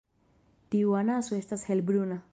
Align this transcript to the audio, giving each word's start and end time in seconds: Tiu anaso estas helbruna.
Tiu 0.75 0.95
anaso 1.01 1.37
estas 1.43 1.69
helbruna. 1.73 2.23